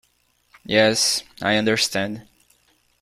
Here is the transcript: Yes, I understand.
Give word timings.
Yes, 0.65 1.21
I 1.43 1.57
understand. 1.57 2.27